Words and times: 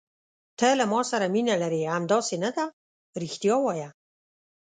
ته 0.59 0.67
له 0.79 0.85
ما 0.91 1.01
سره 1.11 1.25
مینه 1.33 1.55
لرې، 1.63 1.81
همداسې 1.95 2.35
نه 2.43 2.49
ده؟ 2.55 2.65
رښتیا 3.21 3.55
وایه. 3.61 3.89